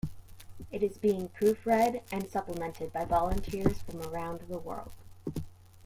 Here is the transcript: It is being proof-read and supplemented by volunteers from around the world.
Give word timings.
It 0.71 0.81
is 0.81 0.97
being 0.97 1.29
proof-read 1.29 2.01
and 2.11 2.27
supplemented 2.27 2.91
by 2.91 3.05
volunteers 3.05 3.83
from 3.83 4.01
around 4.01 4.39
the 4.49 4.57
world. 4.57 4.93